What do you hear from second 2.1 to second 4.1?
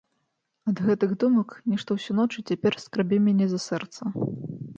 ноч і цяпер скрабе мяне за сэрца.